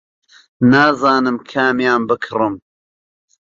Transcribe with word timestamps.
نازانم 0.71 1.37
کامیان 1.49 2.01
بکڕم. 2.07 2.53